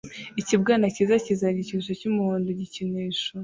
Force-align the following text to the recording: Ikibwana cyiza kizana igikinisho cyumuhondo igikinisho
Ikibwana 0.41 0.85
cyiza 0.93 1.15
kizana 1.25 1.53
igikinisho 1.55 1.93
cyumuhondo 1.99 2.47
igikinisho 2.55 3.27